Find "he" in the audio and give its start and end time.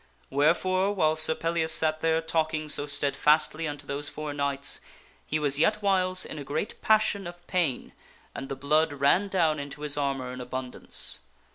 5.27-5.37